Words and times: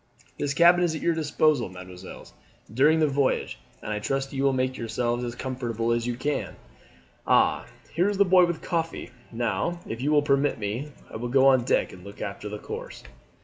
This 0.39 0.55
cabin 0.55 0.83
is 0.83 0.95
at 0.95 1.01
your 1.03 1.13
disposal, 1.13 1.69
mesdemoiselles, 1.69 2.33
during 2.73 2.97
the 2.99 3.07
voyage, 3.07 3.59
and 3.83 3.93
I 3.93 3.99
trust 3.99 4.33
you 4.33 4.41
will 4.43 4.51
make 4.51 4.75
yourselves 4.75 5.23
as 5.23 5.35
comfortable 5.35 5.91
as 5.91 6.07
you 6.07 6.15
can. 6.15 6.55
Ah, 7.27 7.67
here 7.93 8.09
is 8.09 8.17
the 8.17 8.25
boy 8.25 8.45
with 8.47 8.63
coffee. 8.63 9.11
Now, 9.31 9.79
if 9.87 10.01
you 10.01 10.11
will 10.11 10.23
permit 10.23 10.57
me, 10.57 10.91
I 11.11 11.17
will 11.17 11.29
go 11.29 11.45
on 11.45 11.65
deck 11.65 11.93
and 11.93 12.03
look 12.03 12.19
after 12.19 12.49
her 12.49 12.57
course." 12.57 13.03